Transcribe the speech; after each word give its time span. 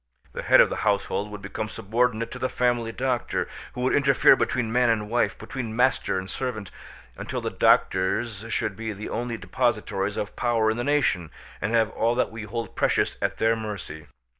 The 0.33 0.41
head 0.41 0.59
of 0.61 0.69
the 0.69 0.77
household 0.77 1.29
would 1.29 1.43
become 1.43 1.69
subordinate 1.69 2.31
to 2.31 2.39
the 2.39 2.49
family 2.49 2.91
doctor, 2.91 3.47
who 3.73 3.81
would 3.81 3.93
interfere 3.93 4.35
between 4.35 4.71
man 4.71 4.89
and 4.89 5.11
wife, 5.11 5.37
between 5.37 5.75
master 5.75 6.17
and 6.17 6.27
servant, 6.27 6.71
until 7.17 7.39
the 7.39 7.51
doctors 7.51 8.43
should 8.49 8.75
be 8.75 8.93
the 8.93 9.09
only 9.09 9.37
depositaries 9.37 10.17
of 10.17 10.35
power 10.35 10.71
in 10.71 10.77
the 10.77 10.83
nation, 10.83 11.29
and 11.61 11.71
have 11.71 11.91
all 11.91 12.15
that 12.15 12.31
we 12.31 12.45
hold 12.45 12.75
precious 12.75 13.15
at 13.21 13.37
their 13.37 13.55
mercy. 13.55 14.07